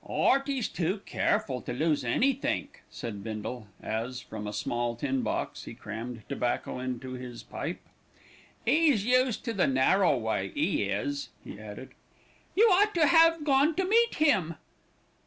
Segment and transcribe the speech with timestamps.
[0.09, 5.75] "'Earty's too careful to lose anythink," said Bindle, as, from a small tin box, he
[5.75, 7.79] crammed tobacco into his pipe.
[8.65, 11.89] "'E's used to the narrow way 'e is," he added.
[12.55, 14.55] "You ought to have gone to meet him."